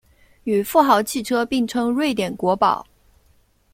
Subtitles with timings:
[0.45, 2.83] 与富豪汽车并称瑞典国宝。